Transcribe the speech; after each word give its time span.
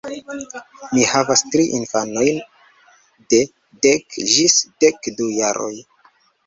Mi 0.95 1.03
havas 1.09 1.43
tri 1.55 1.65
infanojn 1.81 2.41
de 3.35 3.43
dek 3.89 4.21
ĝis 4.39 4.59
dek 4.87 5.13
du 5.21 5.31
jaroj. 5.41 5.75